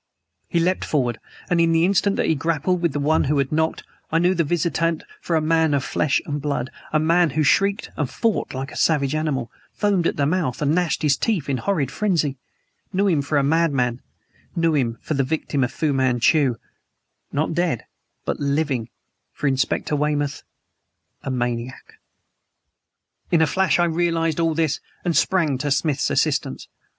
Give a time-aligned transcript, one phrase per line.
[0.47, 3.51] He leaped forward; and in the instant that he grappled with the one who had
[3.51, 7.43] knocked I knew the visitant for a man of flesh and blood a man who
[7.43, 11.47] shrieked and fought like a savage animal, foamed at the mouth and gnashed his teeth
[11.49, 12.39] in horrid frenzy;
[12.91, 14.01] knew him for a madman
[14.55, 16.55] knew him for the victim of Fu Manchu
[17.31, 17.85] not dead,
[18.25, 18.89] but living
[19.31, 20.41] for Inspector Weymouth
[21.21, 21.99] a maniac!
[23.29, 26.67] In a flash I realized all this and sprang to Smith's assistance.